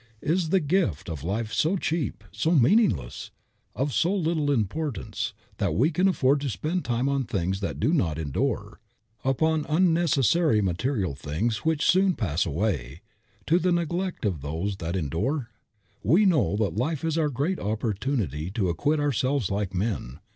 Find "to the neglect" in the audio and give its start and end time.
13.45-14.25